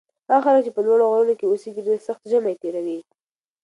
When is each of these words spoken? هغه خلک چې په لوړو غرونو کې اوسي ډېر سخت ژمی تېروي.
هغه 0.29 0.41
خلک 0.45 0.61
چې 0.65 0.71
په 0.75 0.81
لوړو 0.85 1.09
غرونو 1.11 1.33
کې 1.39 1.45
اوسي 1.47 1.69
ډېر 1.87 1.99
سخت 2.07 2.23
ژمی 2.31 2.55
تېروي. 2.61 2.99